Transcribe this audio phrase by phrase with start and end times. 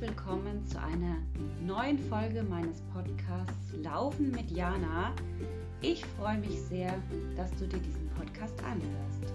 [0.00, 1.18] willkommen zu einer
[1.60, 5.14] neuen Folge meines Podcasts Laufen mit Jana.
[5.82, 7.02] Ich freue mich sehr,
[7.36, 9.34] dass du dir diesen Podcast anhörst.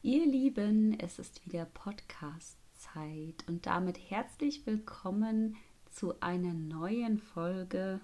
[0.00, 5.56] Ihr Lieben, es ist wieder Podcast-Zeit und damit herzlich willkommen
[5.90, 8.00] zu einer neuen Folge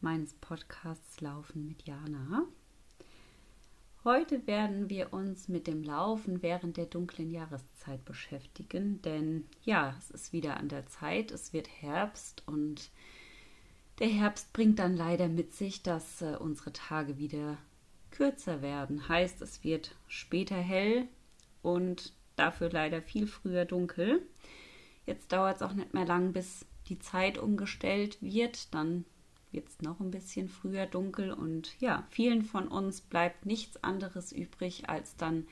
[0.00, 2.46] meines Podcasts Laufen mit Jana.
[4.04, 10.10] Heute werden wir uns mit dem Laufen während der dunklen Jahreszeit beschäftigen, denn ja, es
[10.10, 12.90] ist wieder an der Zeit, es wird Herbst und
[14.00, 17.58] der Herbst bringt dann leider mit sich, dass äh, unsere Tage wieder
[18.10, 19.08] kürzer werden.
[19.08, 21.06] Heißt, es wird später hell
[21.62, 24.26] und dafür leider viel früher dunkel.
[25.06, 28.74] Jetzt dauert es auch nicht mehr lang, bis die Zeit umgestellt wird.
[28.74, 29.04] Dann
[29.54, 34.88] es noch ein bisschen früher dunkel und ja, vielen von uns bleibt nichts anderes übrig,
[34.88, 35.46] als dann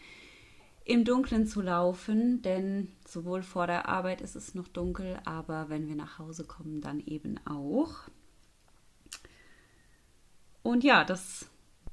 [0.84, 5.88] im Dunkeln zu laufen, denn sowohl vor der Arbeit ist es noch dunkel, aber wenn
[5.88, 8.08] wir nach Hause kommen, dann eben auch.
[10.62, 11.48] Und ja, das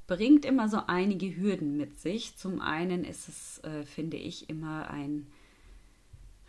[0.06, 2.36] bringt immer so einige Hürden mit sich.
[2.36, 5.26] Zum einen ist es, äh, finde ich, immer ein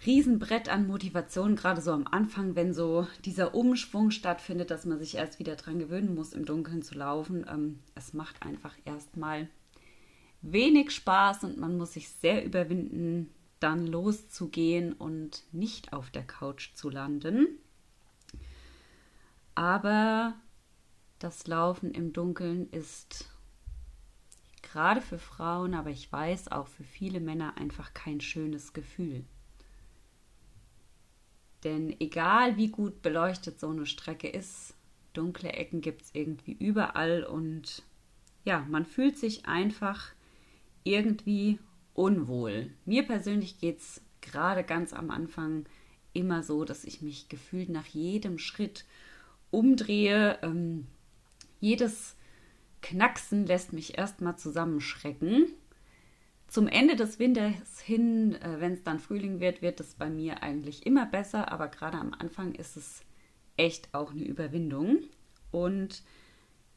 [0.06, 5.16] Riesenbrett an Motivation, gerade so am Anfang, wenn so dieser Umschwung stattfindet, dass man sich
[5.16, 7.46] erst wieder dran gewöhnen muss, im Dunkeln zu laufen.
[7.50, 9.50] Ähm, es macht einfach erstmal
[10.42, 16.74] wenig Spaß und man muss sich sehr überwinden, dann loszugehen und nicht auf der Couch
[16.76, 17.48] zu landen.
[19.54, 20.34] Aber
[21.20, 23.30] das Laufen im Dunkeln ist
[24.62, 29.26] gerade für Frauen, aber ich weiß auch für viele Männer einfach kein schönes Gefühl.
[31.64, 34.74] Denn egal wie gut beleuchtet so eine Strecke ist,
[35.14, 37.84] dunkle Ecken gibt es irgendwie überall und
[38.46, 40.14] ja, man fühlt sich einfach
[40.84, 41.60] irgendwie
[41.94, 42.72] unwohl.
[42.86, 45.66] Mir persönlich geht es gerade ganz am Anfang
[46.14, 48.86] immer so, dass ich mich gefühlt nach jedem Schritt
[49.52, 50.40] umdrehe.
[50.42, 50.88] Ähm,
[51.60, 52.16] jedes
[52.82, 55.48] Knacksen lässt mich erstmal zusammenschrecken
[56.50, 60.44] zum Ende des Winters hin, äh, wenn es dann Frühling wird, wird es bei mir
[60.44, 63.02] eigentlich immer besser, aber gerade am Anfang ist es
[63.56, 65.00] echt auch eine Überwindung.
[65.52, 66.04] Und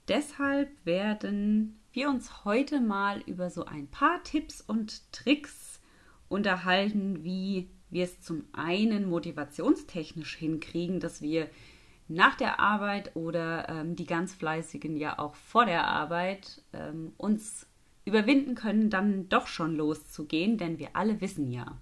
[0.09, 5.81] deshalb werden wir uns heute mal über so ein paar Tipps und Tricks
[6.29, 11.49] unterhalten, wie wir es zum einen motivationstechnisch hinkriegen, dass wir
[12.09, 17.67] nach der Arbeit oder ähm, die ganz fleißigen ja auch vor der Arbeit ähm, uns
[18.05, 21.81] überwinden können, dann doch schon loszugehen, denn wir alle wissen ja,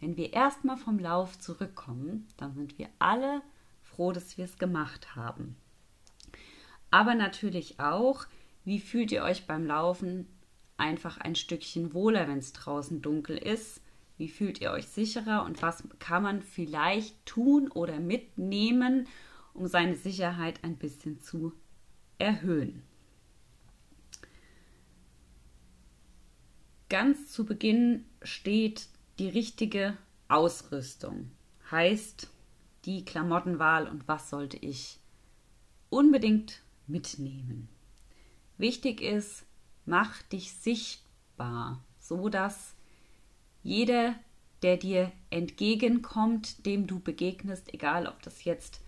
[0.00, 3.42] wenn wir erstmal vom Lauf zurückkommen, dann sind wir alle
[3.82, 5.56] froh, dass wir es gemacht haben.
[6.90, 8.26] Aber natürlich auch,
[8.64, 10.26] wie fühlt ihr euch beim Laufen
[10.76, 13.80] einfach ein Stückchen wohler, wenn es draußen dunkel ist?
[14.16, 19.08] Wie fühlt ihr euch sicherer und was kann man vielleicht tun oder mitnehmen,
[19.54, 21.52] um seine Sicherheit ein bisschen zu
[22.18, 22.82] erhöhen?
[26.94, 28.86] Ganz zu Beginn steht
[29.18, 29.96] die richtige
[30.28, 31.32] Ausrüstung.
[31.68, 32.28] Heißt
[32.84, 35.00] die Klamottenwahl und was sollte ich
[35.90, 37.68] unbedingt mitnehmen.
[38.58, 39.44] Wichtig ist,
[39.84, 42.76] mach dich sichtbar, so dass
[43.64, 44.14] jeder,
[44.62, 48.82] der dir entgegenkommt, dem du begegnest, egal ob das jetzt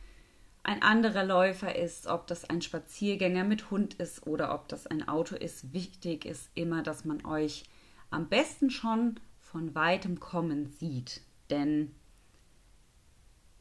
[0.62, 5.08] ein anderer Läufer ist, ob das ein Spaziergänger mit Hund ist oder ob das ein
[5.08, 7.64] Auto ist, wichtig ist immer, dass man euch
[8.10, 11.94] am besten schon von weitem kommen sieht, denn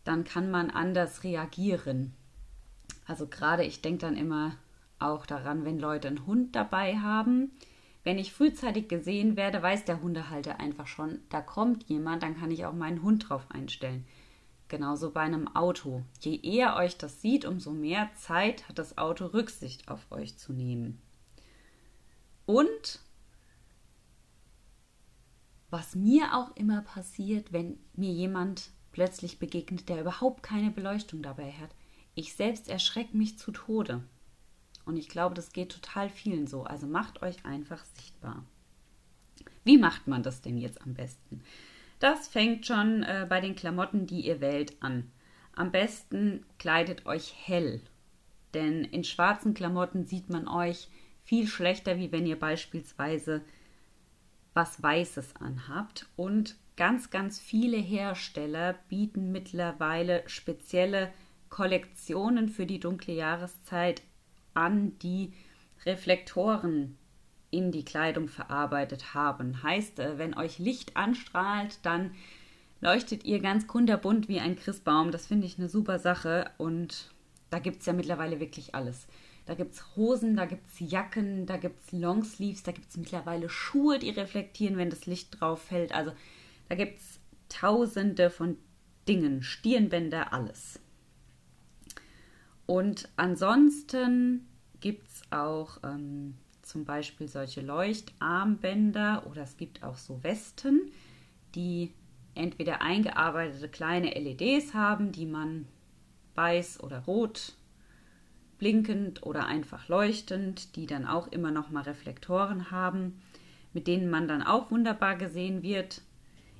[0.03, 2.13] dann kann man anders reagieren.
[3.05, 4.55] Also gerade ich denke dann immer
[4.99, 7.51] auch daran, wenn Leute einen Hund dabei haben.
[8.03, 12.51] Wenn ich frühzeitig gesehen werde, weiß der Hundehalter einfach schon, da kommt jemand, dann kann
[12.51, 14.05] ich auch meinen Hund drauf einstellen.
[14.67, 16.03] Genauso bei einem Auto.
[16.19, 20.53] Je eher euch das sieht, umso mehr Zeit hat das Auto Rücksicht auf euch zu
[20.53, 21.01] nehmen.
[22.45, 22.99] Und
[25.75, 31.51] was mir auch immer passiert, wenn mir jemand plötzlich begegnet, der überhaupt keine Beleuchtung dabei
[31.51, 31.69] hat.
[32.13, 34.01] Ich selbst erschrecke mich zu Tode.
[34.85, 36.63] Und ich glaube, das geht total vielen so.
[36.63, 38.45] Also macht euch einfach sichtbar.
[39.65, 41.41] Wie macht man das denn jetzt am besten?
[41.99, 45.11] Das fängt schon äh, bei den Klamotten, die ihr wählt, an.
[45.57, 47.81] Am besten kleidet euch hell.
[48.53, 50.87] Denn in schwarzen Klamotten sieht man euch
[51.25, 53.41] viel schlechter, wie wenn ihr beispielsweise
[54.55, 56.07] was Weißes anhabt.
[56.15, 61.11] Und ganz, ganz viele Hersteller bieten mittlerweile spezielle
[61.49, 64.01] Kollektionen für die dunkle Jahreszeit
[64.55, 65.33] an, die
[65.85, 66.97] Reflektoren
[67.51, 69.61] in die Kleidung verarbeitet haben.
[69.61, 72.11] Heißt, äh, wenn euch Licht anstrahlt, dann
[72.81, 75.11] leuchtet ihr ganz kunterbunt wie ein Christbaum.
[75.11, 77.11] Das finde ich eine super Sache und
[77.49, 79.07] da gibt es ja mittlerweile wirklich alles.
[79.45, 82.97] Da gibt es Hosen, da gibt es Jacken, da gibt es Longsleeves, da gibt es
[82.97, 85.93] mittlerweile Schuhe, die reflektieren, wenn das Licht drauf fällt.
[85.93, 86.13] Also
[86.67, 87.19] da gibt es
[87.49, 88.57] tausende von
[89.07, 90.79] Dingen, Stirnbänder, alles.
[92.65, 94.47] Und ansonsten
[94.79, 100.91] gibt es auch ähm, zum Beispiel solche Leuchtarmbänder oder es gibt auch so Westen,
[101.53, 101.93] die
[102.33, 105.67] entweder eingearbeitete kleine LEDs haben, die man
[106.33, 107.53] weiß oder rot
[108.57, 113.21] blinkend oder einfach leuchtend, die dann auch immer noch mal Reflektoren haben,
[113.73, 116.01] mit denen man dann auch wunderbar gesehen wird.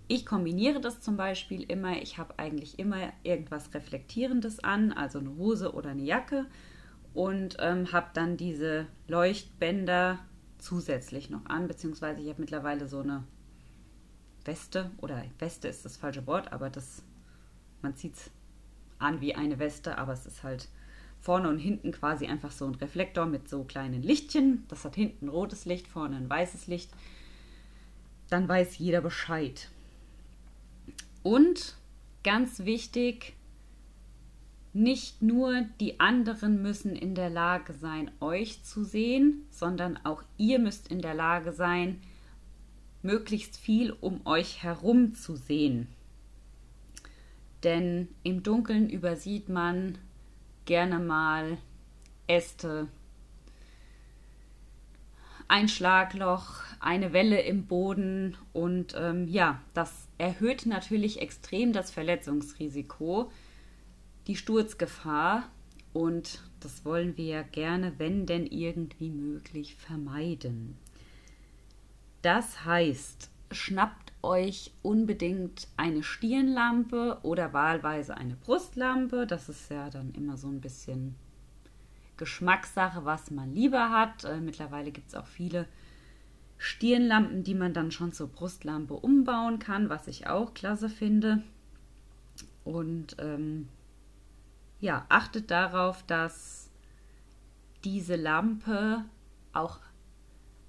[0.08, 2.02] Ich kombiniere das zum Beispiel immer.
[2.02, 6.46] Ich habe eigentlich immer irgendwas Reflektierendes an, also eine Hose oder eine Jacke
[7.14, 10.20] und ähm, habe dann diese Leuchtbänder
[10.58, 13.24] zusätzlich noch an, beziehungsweise ich habe mittlerweile so eine
[14.44, 17.04] Weste oder Weste ist das falsche Wort, aber das
[17.82, 18.32] man zieht es
[18.98, 20.70] an wie eine Weste, aber es ist halt
[21.26, 24.64] vorne und hinten quasi einfach so ein Reflektor mit so kleinen Lichtchen.
[24.68, 26.92] Das hat hinten rotes Licht, vorne ein weißes Licht.
[28.30, 29.70] Dann weiß jeder Bescheid.
[31.24, 31.78] Und
[32.24, 33.34] ganz wichtig,
[34.72, 40.60] nicht nur die anderen müssen in der Lage sein, euch zu sehen, sondern auch ihr
[40.60, 42.02] müsst in der Lage sein,
[43.02, 45.88] möglichst viel um euch herum zu sehen.
[47.64, 49.98] Denn im Dunkeln übersieht man
[50.66, 51.58] gerne mal
[52.28, 52.88] Äste,
[55.48, 63.32] ein Schlagloch, eine Welle im Boden und ähm, ja, das erhöht natürlich extrem das Verletzungsrisiko
[64.28, 65.50] die Sturzgefahr
[65.94, 70.78] und das wollen wir gerne, wenn denn irgendwie möglich, vermeiden.
[72.22, 79.26] Das heißt, schnappt euch unbedingt eine Stirnlampe oder wahlweise eine Brustlampe.
[79.26, 81.16] Das ist ja dann immer so ein bisschen
[82.18, 84.26] Geschmackssache, was man lieber hat.
[84.26, 85.68] Äh, mittlerweile gibt es auch viele
[86.58, 91.44] Stirnlampen, die man dann schon zur Brustlampe umbauen kann, was ich auch klasse finde.
[92.64, 93.70] Und ähm,
[94.80, 96.70] ja, achtet darauf, dass
[97.84, 99.06] diese Lampe
[99.54, 99.80] auch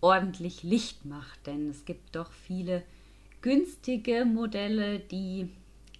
[0.00, 2.82] ordentlich Licht macht, denn es gibt doch viele
[3.46, 5.48] günstige Modelle, die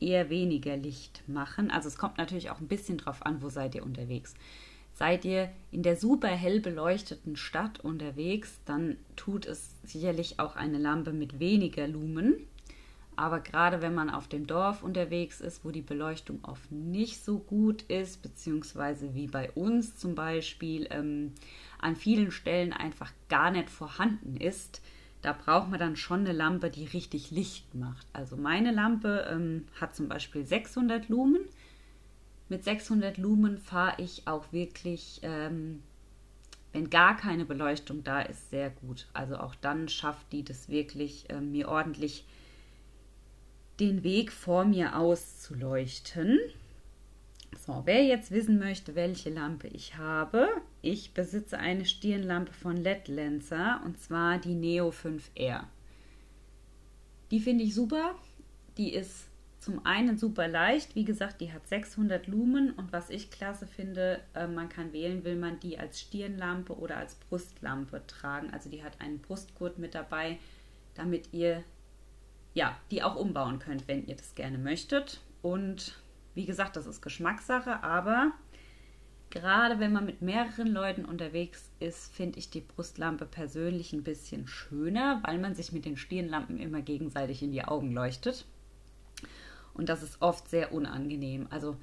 [0.01, 1.71] eher weniger Licht machen.
[1.71, 4.35] Also es kommt natürlich auch ein bisschen drauf an, wo seid ihr unterwegs.
[4.95, 10.79] Seid ihr in der super hell beleuchteten Stadt unterwegs, dann tut es sicherlich auch eine
[10.79, 12.35] Lampe mit weniger Lumen.
[13.15, 17.39] Aber gerade wenn man auf dem Dorf unterwegs ist, wo die Beleuchtung oft nicht so
[17.39, 21.33] gut ist, beziehungsweise wie bei uns zum Beispiel ähm,
[21.79, 24.83] an vielen Stellen einfach gar nicht vorhanden ist,
[25.23, 28.07] da braucht man dann schon eine Lampe, die richtig Licht macht.
[28.13, 31.41] Also meine Lampe ähm, hat zum Beispiel 600 Lumen.
[32.49, 35.83] Mit 600 Lumen fahre ich auch wirklich, ähm,
[36.73, 39.09] wenn gar keine Beleuchtung da ist, sehr gut.
[39.13, 42.25] Also auch dann schafft die das wirklich, äh, mir ordentlich
[43.81, 46.39] den Weg vor mir auszuleuchten.
[47.65, 50.49] So, wer jetzt wissen möchte, welche Lampe ich habe,
[50.83, 55.65] ich besitze eine Stirnlampe von LED Lenser und zwar die Neo 5R.
[57.31, 58.15] Die finde ich super.
[58.77, 63.33] Die ist zum einen super leicht, wie gesagt, die hat 600 Lumen und was ich
[63.33, 68.51] klasse finde, äh, man kann wählen, will man die als Stirnlampe oder als Brustlampe tragen.
[68.53, 70.39] Also die hat einen Brustgurt mit dabei,
[70.95, 71.65] damit ihr
[72.55, 75.21] ja, die auch umbauen könnt, wenn ihr das gerne möchtet.
[75.43, 75.97] Und
[76.37, 78.31] wie gesagt, das ist Geschmackssache, aber
[79.31, 84.47] gerade wenn man mit mehreren Leuten unterwegs ist, finde ich die Brustlampe persönlich ein bisschen
[84.47, 88.45] schöner, weil man sich mit den Stirnlampen immer gegenseitig in die Augen leuchtet.
[89.73, 91.47] Und das ist oft sehr unangenehm.
[91.51, 91.77] Also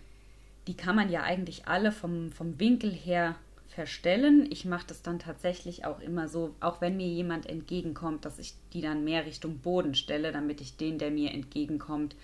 [0.67, 3.36] die kann man ja eigentlich alle vom, vom Winkel her
[3.67, 4.48] verstellen.
[4.51, 8.53] Ich mache das dann tatsächlich auch immer so, auch wenn mir jemand entgegenkommt, dass ich
[8.72, 12.15] die dann mehr Richtung Boden stelle, damit ich den, der mir entgegenkommt,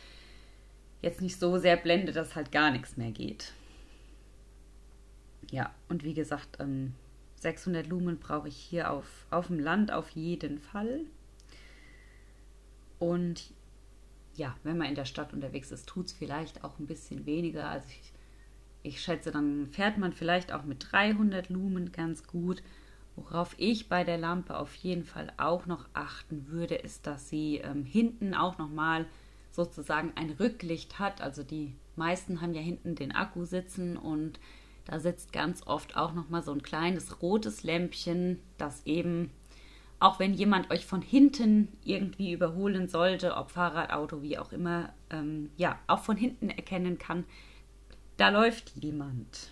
[1.02, 3.54] jetzt nicht so sehr blende, dass halt gar nichts mehr geht.
[5.52, 6.94] Ja, und wie gesagt, ähm,
[7.36, 11.02] 600 Lumen brauche ich hier auf, auf dem Land auf jeden Fall.
[13.00, 13.52] Und
[14.36, 17.70] ja, wenn man in der Stadt unterwegs ist, tut es vielleicht auch ein bisschen weniger.
[17.70, 18.14] Also ich
[18.82, 22.64] ich schätze, dann fährt man vielleicht auch mit 300 Lumen ganz gut.
[23.16, 27.58] Worauf ich bei der Lampe auf jeden Fall auch noch achten würde, ist, dass sie
[27.58, 29.06] ähm, hinten auch nochmal
[29.60, 31.20] sozusagen ein Rücklicht hat.
[31.22, 34.40] Also die meisten haben ja hinten den Akku sitzen und
[34.86, 39.32] da sitzt ganz oft auch nochmal so ein kleines rotes Lämpchen, das eben
[40.00, 44.94] Auch wenn jemand euch von hinten irgendwie überholen sollte, ob Fahrrad, Auto, wie auch immer,
[45.10, 47.26] ähm, ja, auch von hinten erkennen kann,
[48.16, 49.52] da läuft jemand.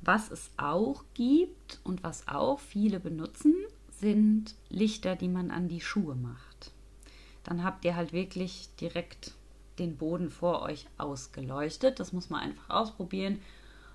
[0.00, 3.54] Was es auch gibt und was auch viele benutzen,
[4.00, 6.72] sind Lichter, die man an die Schuhe macht.
[7.44, 9.34] Dann habt ihr halt wirklich direkt
[9.78, 12.00] den Boden vor euch ausgeleuchtet.
[12.00, 13.40] Das muss man einfach ausprobieren,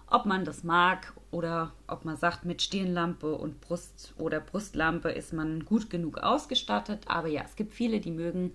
[0.07, 5.33] ob man das mag oder ob man sagt, mit Stirnlampe und Brust oder Brustlampe ist
[5.33, 7.03] man gut genug ausgestattet.
[7.07, 8.53] Aber ja, es gibt viele, die mögen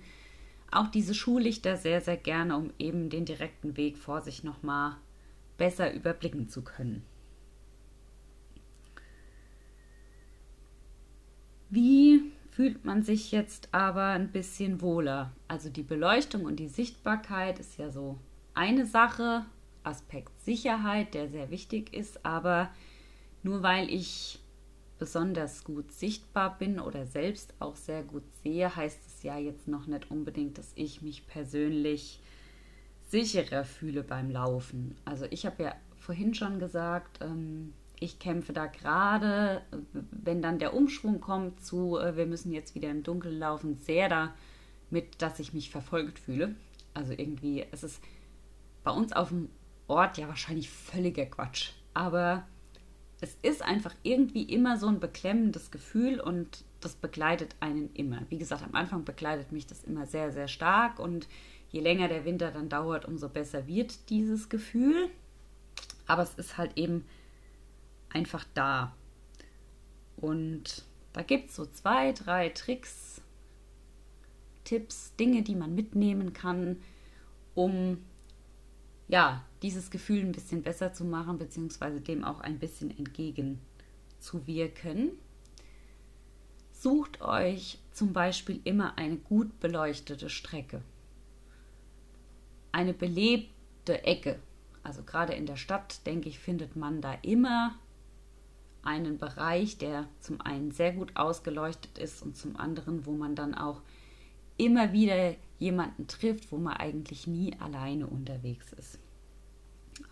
[0.71, 4.97] auch diese Schuhlichter sehr, sehr gerne, um eben den direkten Weg vor sich nochmal
[5.57, 7.05] besser überblicken zu können.
[11.71, 15.31] Wie fühlt man sich jetzt aber ein bisschen wohler?
[15.47, 18.19] Also die Beleuchtung und die Sichtbarkeit ist ja so
[18.55, 19.45] eine Sache,
[19.83, 22.71] Aspekt Sicherheit, der sehr wichtig ist, aber
[23.43, 24.39] nur weil ich
[24.99, 29.87] besonders gut sichtbar bin oder selbst auch sehr gut sehe, heißt es ja jetzt noch
[29.87, 32.21] nicht unbedingt, dass ich mich persönlich
[33.11, 34.97] sicherer fühle beim Laufen.
[35.05, 39.63] Also ich habe ja vorhin schon gesagt, ähm, ich kämpfe da gerade,
[39.93, 44.09] wenn dann der Umschwung kommt zu, äh, wir müssen jetzt wieder im Dunkeln laufen, sehr
[44.09, 46.55] damit, dass ich mich verfolgt fühle.
[46.95, 48.03] Also irgendwie, es ist
[48.85, 49.49] bei uns auf dem
[49.89, 51.71] Ort ja wahrscheinlich völliger Quatsch.
[51.95, 52.47] Aber
[53.21, 58.23] es ist einfach irgendwie immer so ein beklemmendes Gefühl und das begleitet einen immer.
[58.29, 61.27] Wie gesagt, am Anfang begleitet mich das immer sehr, sehr stark und
[61.71, 65.09] je länger der Winter dann dauert, umso besser wird dieses Gefühl.
[66.07, 67.05] Aber es ist halt eben
[68.11, 68.95] einfach da.
[70.17, 73.21] Und da gibt es so zwei, drei Tricks,
[74.65, 76.81] Tipps, Dinge, die man mitnehmen kann,
[77.55, 77.99] um
[79.09, 85.13] ja, dieses Gefühl ein bisschen besser zu machen, beziehungsweise dem auch ein bisschen entgegenzuwirken.
[86.73, 90.83] Sucht euch zum Beispiel immer eine gut beleuchtete Strecke,
[92.73, 94.41] eine belebte Ecke.
[94.83, 97.79] Also gerade in der Stadt, denke ich, findet man da immer
[98.87, 103.55] einen Bereich, der zum einen sehr gut ausgeleuchtet ist und zum anderen, wo man dann
[103.55, 103.83] auch
[104.57, 108.99] immer wieder jemanden trifft, wo man eigentlich nie alleine unterwegs ist.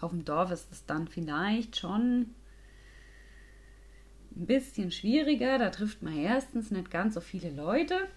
[0.00, 2.34] Auf dem Dorf ist es dann vielleicht schon
[4.36, 5.58] ein bisschen schwieriger.
[5.58, 8.08] Da trifft man erstens nicht ganz so viele Leute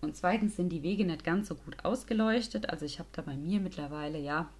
[0.00, 2.70] und zweitens sind die Wege nicht ganz so gut ausgeleuchtet.
[2.70, 4.50] Also ich habe da bei mir mittlerweile ja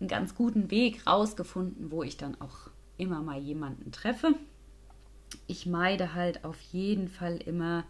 [0.00, 4.34] einen ganz guten Weg rausgefunden, wo ich dann auch immer mal jemanden treffe.
[5.46, 7.84] Ich meide halt auf jeden Fall immer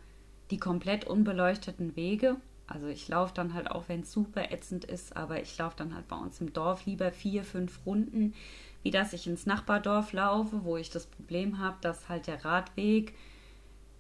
[0.51, 2.37] die komplett unbeleuchteten Wege.
[2.67, 5.95] Also ich laufe dann halt auch, wenn es super ätzend ist, aber ich laufe dann
[5.95, 8.35] halt bei uns im Dorf lieber vier, fünf Runden,
[8.83, 13.15] wie dass ich ins Nachbardorf laufe, wo ich das Problem habe, dass halt der Radweg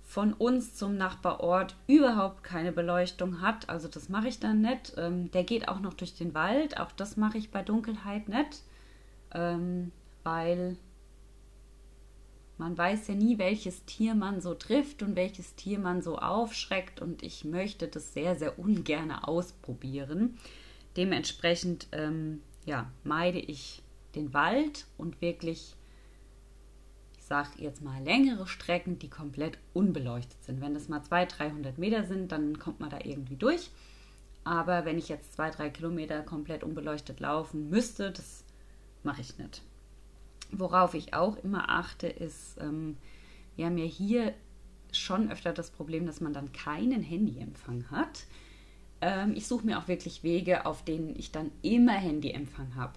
[0.08, 3.68] von uns zum Nachbarort überhaupt keine Beleuchtung hat.
[3.68, 4.94] Also das mache ich dann nicht.
[4.96, 6.80] Ähm, der geht auch noch durch den Wald.
[6.80, 8.62] Auch das mache ich bei Dunkelheit nicht,
[9.34, 9.92] ähm,
[10.24, 10.78] weil
[12.56, 17.02] man weiß ja nie, welches Tier man so trifft und welches Tier man so aufschreckt.
[17.02, 20.38] Und ich möchte das sehr, sehr ungern ausprobieren.
[20.96, 23.82] Dementsprechend ähm, ja, meide ich
[24.14, 25.76] den Wald und wirklich
[27.28, 30.60] sage jetzt mal, längere Strecken, die komplett unbeleuchtet sind.
[30.60, 33.70] Wenn das mal 200, 300 Meter sind, dann kommt man da irgendwie durch.
[34.44, 38.44] Aber wenn ich jetzt zwei, drei Kilometer komplett unbeleuchtet laufen müsste, das
[39.02, 39.62] mache ich nicht.
[40.50, 42.96] Worauf ich auch immer achte, ist, ähm,
[43.56, 44.32] wir haben ja hier
[44.92, 48.24] schon öfter das Problem, dass man dann keinen Handyempfang hat.
[49.02, 52.94] Ähm, ich suche mir auch wirklich Wege, auf denen ich dann immer Handyempfang habe.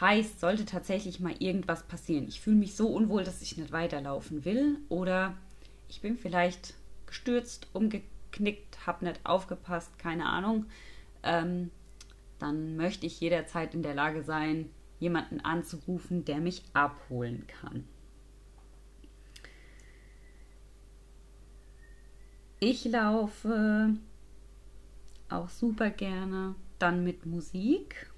[0.00, 4.44] Heißt, sollte tatsächlich mal irgendwas passieren, ich fühle mich so unwohl, dass ich nicht weiterlaufen
[4.44, 5.36] will oder
[5.88, 6.74] ich bin vielleicht
[7.06, 10.66] gestürzt, umgeknickt, habe nicht aufgepasst, keine Ahnung,
[11.22, 11.70] ähm,
[12.38, 17.84] dann möchte ich jederzeit in der Lage sein, jemanden anzurufen, der mich abholen kann.
[22.58, 23.94] Ich laufe
[25.30, 28.09] auch super gerne dann mit Musik.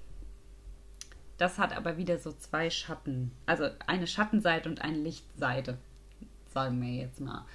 [1.43, 3.33] Das hat aber wieder so zwei Schatten.
[3.45, 5.77] Also eine Schattenseite und eine Lichtseite,
[6.53, 7.45] sagen wir jetzt mal.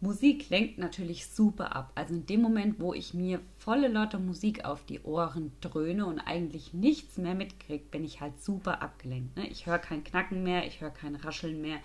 [0.00, 1.90] Musik lenkt natürlich super ab.
[1.96, 6.20] Also in dem Moment, wo ich mir volle Lotte Musik auf die Ohren dröhne und
[6.20, 9.36] eigentlich nichts mehr mitkriege, bin ich halt super abgelenkt.
[9.36, 9.48] Ne?
[9.48, 11.80] Ich höre kein Knacken mehr, ich höre kein Rascheln mehr,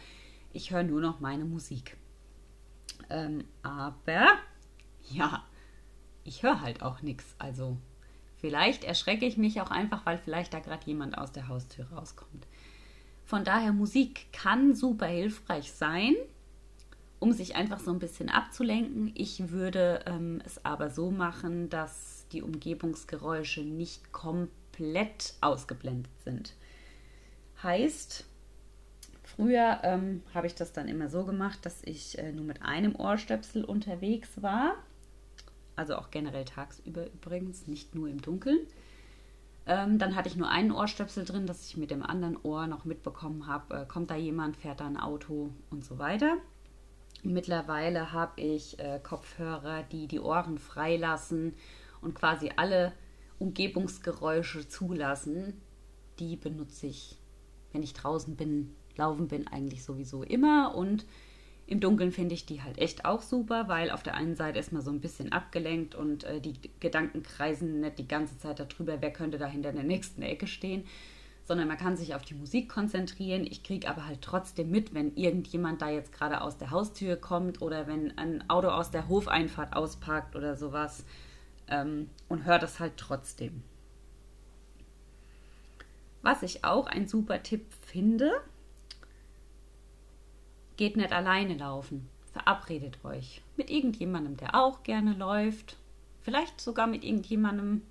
[0.52, 1.98] ich höre nur noch meine Musik.
[3.10, 4.38] Ähm, aber
[5.10, 5.44] ja,
[6.24, 7.34] ich höre halt auch nichts.
[7.40, 7.80] Also
[8.44, 12.46] Vielleicht erschrecke ich mich auch einfach, weil vielleicht da gerade jemand aus der Haustür rauskommt.
[13.24, 16.14] Von daher, Musik kann super hilfreich sein,
[17.20, 19.14] um sich einfach so ein bisschen abzulenken.
[19.16, 26.54] Ich würde ähm, es aber so machen, dass die Umgebungsgeräusche nicht komplett ausgeblendet sind.
[27.64, 28.26] Heißt,
[29.24, 32.94] früher ähm, habe ich das dann immer so gemacht, dass ich äh, nur mit einem
[32.94, 34.76] Ohrstöpsel unterwegs war.
[35.76, 38.60] Also auch generell tagsüber übrigens, nicht nur im Dunkeln.
[39.66, 42.84] Ähm, dann hatte ich nur einen Ohrstöpsel drin, dass ich mit dem anderen Ohr noch
[42.84, 46.38] mitbekommen habe, äh, kommt da jemand, fährt da ein Auto und so weiter.
[47.24, 51.54] Mittlerweile habe ich äh, Kopfhörer, die die Ohren freilassen
[52.02, 52.92] und quasi alle
[53.40, 55.62] Umgebungsgeräusche zulassen.
[56.20, 57.18] Die benutze ich,
[57.72, 60.76] wenn ich draußen bin, laufen bin, eigentlich sowieso immer.
[60.76, 61.06] Und
[61.66, 64.74] im Dunkeln finde ich die halt echt auch super, weil auf der einen Seite ist
[64.74, 69.02] man so ein bisschen abgelenkt und äh, die Gedanken kreisen nicht die ganze Zeit darüber,
[69.02, 70.84] wer könnte da hinter der nächsten Ecke stehen,
[71.46, 73.46] sondern man kann sich auf die Musik konzentrieren.
[73.46, 77.62] Ich kriege aber halt trotzdem mit, wenn irgendjemand da jetzt gerade aus der Haustür kommt
[77.62, 81.06] oder wenn ein Auto aus der Hofeinfahrt ausparkt oder sowas
[81.70, 83.64] ähm, und höre das halt trotzdem.
[86.22, 88.32] Was ich auch ein super Tipp finde,
[90.78, 92.10] Geht nicht alleine laufen.
[92.32, 95.78] Verabredet euch mit irgendjemandem, der auch gerne läuft.
[96.22, 97.84] Vielleicht sogar mit irgendjemandem,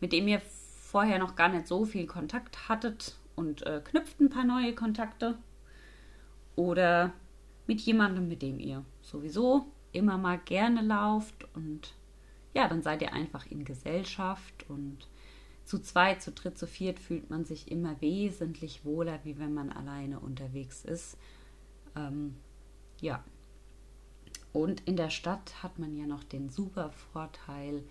[0.00, 4.28] mit dem ihr vorher noch gar nicht so viel Kontakt hattet und äh, knüpft ein
[4.28, 5.38] paar neue Kontakte.
[6.56, 7.12] Oder
[7.66, 11.94] mit jemandem, mit dem ihr sowieso immer mal gerne lauft und
[12.54, 15.08] ja, dann seid ihr einfach in Gesellschaft und
[15.64, 19.70] zu zweit, zu dritt, zu viert fühlt man sich immer wesentlich wohler, wie wenn man
[19.70, 21.16] alleine unterwegs ist.
[21.96, 22.36] Ähm,
[23.00, 23.22] ja.
[24.52, 27.84] Und in der Stadt hat man ja noch den super Vorteil,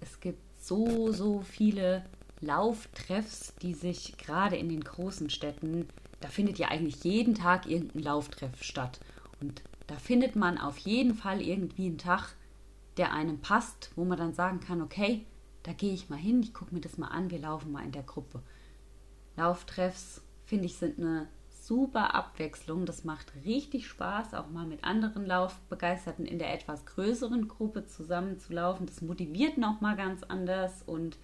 [0.00, 2.04] es gibt so, so viele
[2.40, 5.88] Lauftreffs, die sich gerade in den großen Städten,
[6.20, 9.00] da findet ja eigentlich jeden Tag irgendein Lauftreff statt.
[9.40, 12.34] Und da findet man auf jeden Fall irgendwie einen Tag,
[12.96, 15.24] der einem passt, wo man dann sagen kann, okay,
[15.62, 17.92] da gehe ich mal hin, ich gucke mir das mal an, wir laufen mal in
[17.92, 18.42] der Gruppe.
[19.36, 21.28] Lauftreffs, finde ich, sind eine
[21.66, 22.86] super Abwechslung.
[22.86, 28.86] Das macht richtig Spaß, auch mal mit anderen Laufbegeisterten in der etwas größeren Gruppe zusammenzulaufen.
[28.86, 31.16] Das motiviert nochmal ganz anders und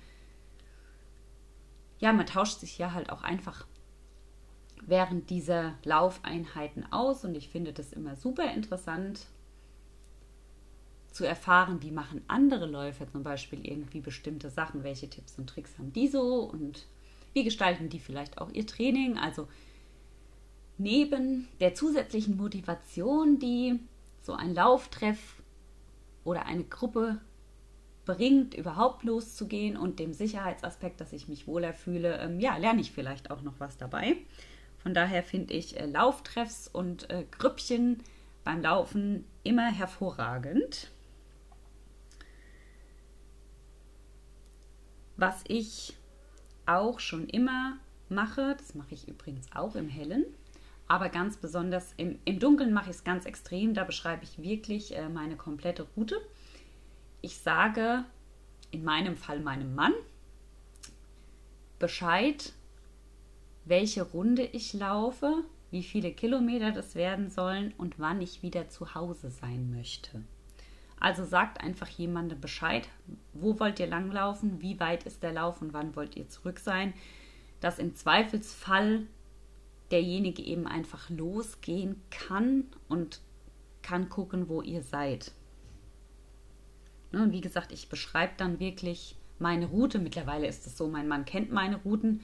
[1.99, 3.67] ja, man tauscht sich ja halt auch einfach
[4.87, 9.27] während dieser Laufeinheiten aus und ich finde das immer super interessant
[11.11, 15.77] zu erfahren, wie machen andere Läufer zum Beispiel irgendwie bestimmte Sachen, welche Tipps und Tricks
[15.79, 16.87] haben die so und
[17.33, 19.19] wie gestalten die vielleicht auch ihr Training.
[19.19, 19.49] Also
[20.81, 23.79] neben der zusätzlichen Motivation, die
[24.23, 25.43] so ein Lauftreff
[26.25, 27.21] oder eine Gruppe
[28.07, 32.93] bringt, überhaupt loszugehen und dem Sicherheitsaspekt, dass ich mich wohler fühle, ähm, ja, lerne ich
[32.93, 34.17] vielleicht auch noch was dabei.
[34.79, 38.03] Von daher finde ich äh, Lauftreffs und äh, Grüppchen
[38.43, 40.91] beim Laufen immer hervorragend.
[45.19, 45.95] Was ich
[46.65, 47.77] auch schon immer
[48.09, 50.25] mache, das mache ich übrigens auch im Hellen,
[50.91, 53.75] aber ganz besonders im, im Dunkeln mache ich es ganz extrem.
[53.75, 56.17] Da beschreibe ich wirklich äh, meine komplette Route.
[57.21, 58.05] Ich sage
[58.73, 59.93] in meinem Fall meinem Mann
[61.79, 62.53] Bescheid,
[63.65, 68.93] welche Runde ich laufe, wie viele Kilometer das werden sollen und wann ich wieder zu
[68.93, 70.25] Hause sein möchte.
[70.99, 72.89] Also sagt einfach jemandem Bescheid,
[73.33, 76.95] wo wollt ihr langlaufen, wie weit ist der Lauf und wann wollt ihr zurück sein,
[77.61, 79.07] dass im Zweifelsfall
[79.91, 83.21] derjenige eben einfach losgehen kann und
[83.83, 85.33] kann gucken, wo ihr seid.
[87.13, 89.99] Ne, und wie gesagt, ich beschreibe dann wirklich meine Route.
[89.99, 92.21] Mittlerweile ist es so, mein Mann kennt meine Routen.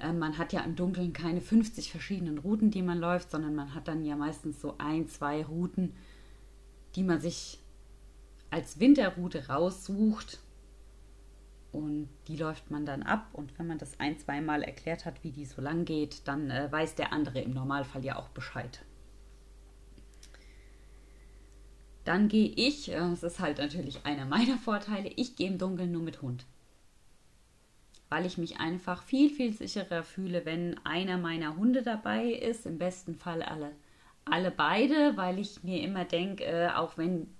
[0.00, 3.74] Ähm, man hat ja im Dunkeln keine 50 verschiedenen Routen, die man läuft, sondern man
[3.74, 5.94] hat dann ja meistens so ein, zwei Routen,
[6.96, 7.58] die man sich
[8.50, 10.38] als Winterroute raussucht
[11.74, 13.26] und die läuft man dann ab.
[13.32, 16.70] Und wenn man das ein, zweimal erklärt hat, wie die so lang geht, dann äh,
[16.70, 18.84] weiß der andere im Normalfall ja auch Bescheid.
[22.04, 25.90] Dann gehe ich, äh, das ist halt natürlich einer meiner Vorteile, ich gehe im Dunkeln
[25.90, 26.46] nur mit Hund.
[28.08, 32.66] Weil ich mich einfach viel, viel sicherer fühle, wenn einer meiner Hunde dabei ist.
[32.66, 33.72] Im besten Fall alle,
[34.24, 37.34] alle beide, weil ich mir immer denke, äh, auch wenn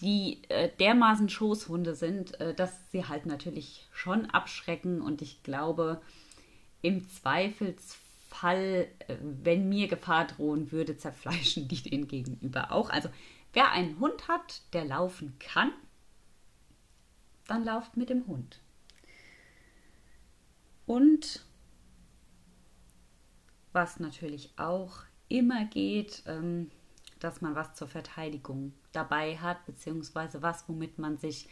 [0.00, 6.00] die äh, dermaßen Schoßhunde sind, äh, dass sie halt natürlich schon abschrecken und ich glaube,
[6.80, 12.90] im Zweifelsfall, äh, wenn mir Gefahr drohen würde, zerfleischen die den gegenüber auch.
[12.90, 13.08] Also
[13.52, 15.72] wer einen Hund hat, der laufen kann,
[17.46, 18.60] dann lauft mit dem Hund.
[20.86, 21.44] Und
[23.72, 26.70] was natürlich auch immer geht, ähm,
[27.22, 31.48] dass man was zur Verteidigung dabei hat, beziehungsweise was, womit man sich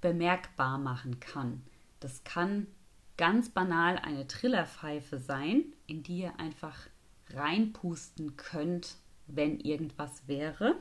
[0.00, 1.62] bemerkbar machen kann.
[2.00, 2.66] Das kann
[3.16, 6.76] ganz banal eine Trillerpfeife sein, in die ihr einfach
[7.28, 10.76] reinpusten könnt, wenn irgendwas wäre.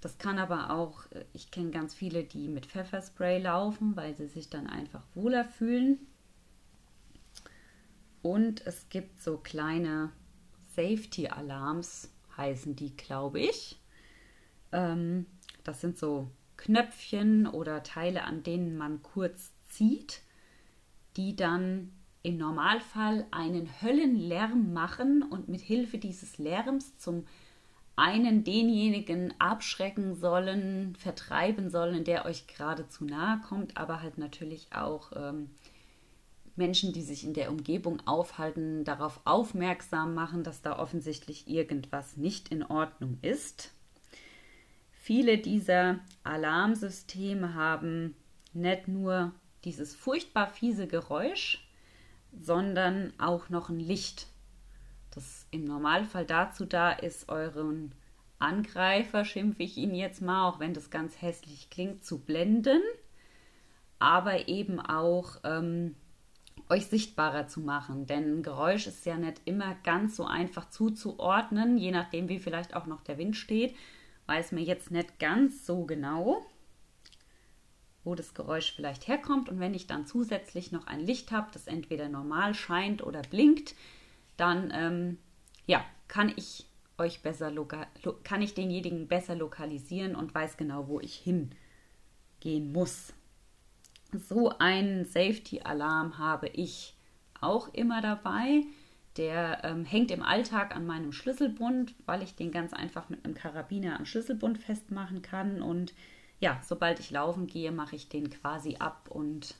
[0.00, 4.26] Das kann aber auch, äh, ich kenne ganz viele, die mit Pfefferspray laufen, weil sie
[4.26, 6.00] sich dann einfach wohler fühlen.
[8.20, 10.10] Und es gibt so kleine
[10.74, 13.80] Safety-Alarms, heißen die, glaube ich.
[14.72, 15.26] Ähm,
[15.64, 20.22] das sind so Knöpfchen oder Teile, an denen man kurz zieht,
[21.16, 21.92] die dann
[22.22, 27.26] im Normalfall einen Höllenlärm machen und mit Hilfe dieses Lärms zum
[27.96, 34.68] einen denjenigen abschrecken sollen, vertreiben sollen, der euch gerade zu nahe kommt, aber halt natürlich
[34.72, 35.50] auch ähm,
[36.56, 42.50] Menschen, die sich in der Umgebung aufhalten, darauf aufmerksam machen, dass da offensichtlich irgendwas nicht
[42.50, 43.72] in Ordnung ist.
[44.92, 48.14] Viele dieser Alarmsysteme haben
[48.52, 49.32] nicht nur
[49.64, 51.66] dieses furchtbar fiese Geräusch,
[52.38, 54.28] sondern auch noch ein Licht,
[55.14, 57.94] das im Normalfall dazu da ist, euren
[58.38, 62.80] Angreifer, schimpfe ich ihn jetzt mal, auch wenn das ganz hässlich klingt, zu blenden,
[63.98, 65.94] aber eben auch ähm,
[66.72, 68.06] euch sichtbarer zu machen.
[68.06, 72.86] Denn Geräusch ist ja nicht immer ganz so einfach zuzuordnen, je nachdem, wie vielleicht auch
[72.86, 73.74] noch der Wind steht.
[74.26, 76.46] Weiß mir jetzt nicht ganz so genau,
[78.04, 79.50] wo das Geräusch vielleicht herkommt.
[79.50, 83.74] Und wenn ich dann zusätzlich noch ein Licht habe, das entweder normal scheint oder blinkt,
[84.38, 85.18] dann ähm,
[85.66, 86.64] ja, kann ich
[86.96, 87.52] euch besser
[88.22, 93.12] kann ich denjenigen besser lokalisieren und weiß genau, wo ich hingehen muss.
[94.12, 96.94] So einen Safety-Alarm habe ich
[97.40, 98.62] auch immer dabei.
[99.16, 103.34] Der ähm, hängt im Alltag an meinem Schlüsselbund, weil ich den ganz einfach mit einem
[103.34, 105.60] Karabiner am Schlüsselbund festmachen kann.
[105.60, 105.92] Und
[106.40, 109.54] ja, sobald ich laufen gehe, mache ich den quasi ab und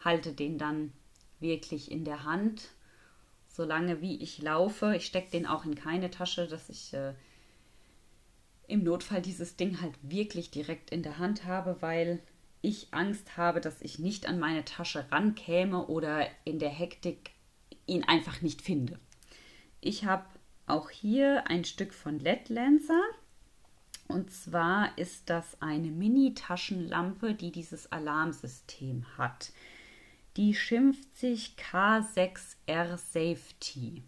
[0.00, 0.92] halte den dann
[1.40, 2.68] wirklich in der Hand,
[3.48, 4.96] solange wie ich laufe.
[4.96, 7.14] Ich stecke den auch in keine Tasche, dass ich äh,
[8.66, 12.20] im Notfall dieses Ding halt wirklich direkt in der Hand habe, weil
[12.62, 17.30] ich Angst habe, dass ich nicht an meine Tasche rankäme oder in der Hektik
[17.86, 18.98] ihn einfach nicht finde.
[19.80, 20.26] Ich habe
[20.66, 23.02] auch hier ein Stück von LED Lancer.
[24.06, 29.52] Und zwar ist das eine Mini-Taschenlampe, die dieses Alarmsystem hat.
[30.36, 34.02] Die schimpft sich K6R Safety.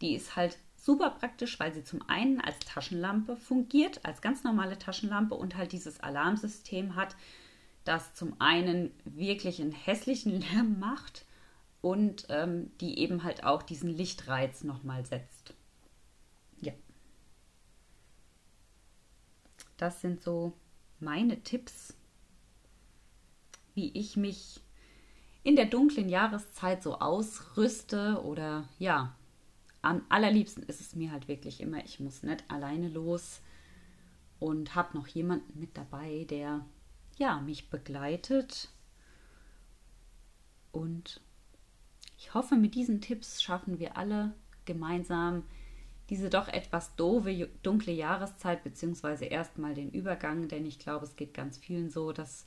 [0.00, 4.78] Die ist halt super praktisch, weil sie zum einen als Taschenlampe fungiert, als ganz normale
[4.78, 7.16] Taschenlampe und halt dieses Alarmsystem hat,
[7.84, 11.24] das zum einen wirklich einen hässlichen Lärm macht
[11.80, 15.54] und ähm, die eben halt auch diesen Lichtreiz nochmal setzt.
[16.60, 16.72] Ja.
[19.76, 20.54] Das sind so
[20.98, 21.94] meine Tipps,
[23.74, 24.60] wie ich mich
[25.42, 29.14] in der dunklen Jahreszeit so ausrüste oder ja,
[29.82, 33.42] am allerliebsten ist es mir halt wirklich immer, ich muss nicht alleine los
[34.40, 36.64] und habe noch jemanden mit dabei, der
[37.18, 38.70] ja, mich begleitet.
[40.72, 41.20] Und
[42.18, 45.44] ich hoffe, mit diesen Tipps schaffen wir alle gemeinsam
[46.10, 51.32] diese doch etwas doofe, dunkle Jahreszeit, beziehungsweise erstmal den Übergang, denn ich glaube, es geht
[51.32, 52.44] ganz vielen so, dass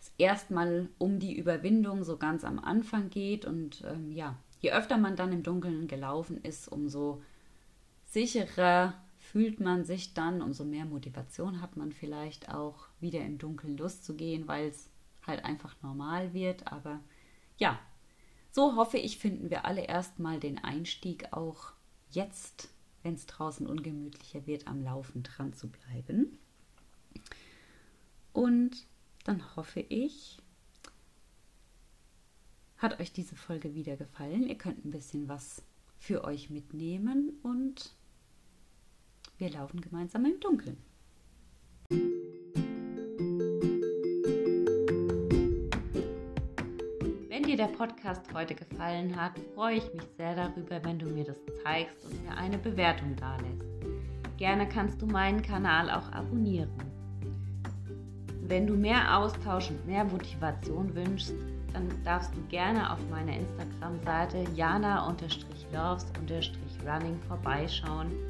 [0.00, 3.44] es erstmal um die Überwindung so ganz am Anfang geht.
[3.44, 7.22] Und ähm, ja, je öfter man dann im Dunkeln gelaufen ist, umso
[8.06, 8.94] sicherer
[9.30, 14.48] fühlt man sich dann, umso mehr Motivation hat man vielleicht auch, wieder im Dunkeln loszugehen,
[14.48, 14.90] weil es
[15.24, 16.66] halt einfach normal wird.
[16.66, 16.98] Aber
[17.56, 17.78] ja,
[18.50, 21.72] so hoffe ich, finden wir alle erstmal den Einstieg auch
[22.10, 22.70] jetzt,
[23.04, 26.36] wenn es draußen ungemütlicher wird, am Laufen dran zu bleiben.
[28.32, 28.84] Und
[29.22, 30.38] dann hoffe ich,
[32.78, 34.48] hat euch diese Folge wieder gefallen.
[34.48, 35.62] Ihr könnt ein bisschen was
[35.98, 37.94] für euch mitnehmen und
[39.40, 40.76] wir laufen gemeinsam im Dunkeln.
[47.28, 51.24] Wenn dir der Podcast heute gefallen hat, freue ich mich sehr darüber, wenn du mir
[51.24, 53.64] das zeigst und mir eine Bewertung dalässt.
[54.36, 56.68] Gerne kannst du meinen Kanal auch abonnieren.
[58.42, 61.32] Wenn du mehr Austausch und mehr Motivation wünschst,
[61.72, 68.29] dann darfst du gerne auf meiner Instagram-Seite jana-loves-running vorbeischauen